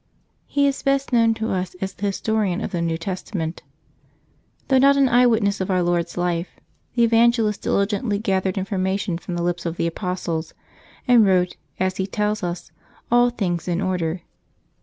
He 0.47 0.65
is 0.65 0.81
best 0.81 1.13
known 1.13 1.35
to 1.35 1.51
us 1.51 1.75
as 1.79 1.93
the 1.93 2.07
historian 2.07 2.59
of 2.59 2.71
the 2.71 2.81
New 2.81 2.97
Testament. 2.97 3.61
Though 4.67 4.79
not 4.79 4.97
an 4.97 5.07
eye 5.07 5.27
witness 5.27 5.61
of 5.61 5.69
Our 5.69 5.83
Lord's 5.83 6.17
life, 6.17 6.59
the 6.95 7.03
Evangelist 7.03 7.61
diligently 7.61 8.17
gathered 8.17 8.57
information 8.57 9.19
from 9.19 9.35
the 9.35 9.43
lips 9.43 9.63
of 9.63 9.77
the 9.77 9.85
apostles, 9.85 10.55
and 11.07 11.23
wrote, 11.23 11.55
as 11.79 11.97
he 11.97 12.07
tells 12.07 12.41
us, 12.41 12.71
all 13.11 13.29
things 13.29 13.67
in 13.67 13.79
order. 13.79 14.23